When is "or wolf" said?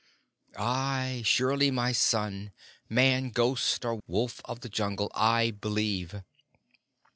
3.85-4.41